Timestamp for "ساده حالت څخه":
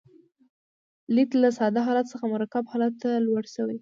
1.57-2.25